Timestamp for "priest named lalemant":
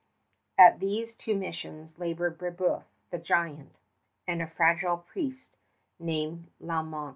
4.97-7.09